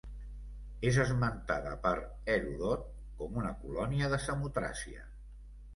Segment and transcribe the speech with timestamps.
[0.91, 1.93] És esmentada per
[2.37, 2.89] Heròdot
[3.21, 5.09] com una colònia de Samotràcia.